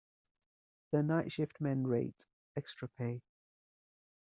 The 0.91 1.03
night 1.03 1.31
shift 1.31 1.61
men 1.61 1.85
rate 1.85 2.25
extra 2.57 2.87
pay. 2.87 3.21